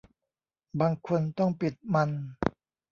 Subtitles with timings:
[0.79, 2.09] บางคนต้องปิดมัน